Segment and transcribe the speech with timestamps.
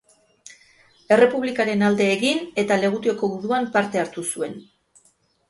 [1.15, 4.59] Errepublikaren alde egin eta Legutioko guduan parte hartu zuen.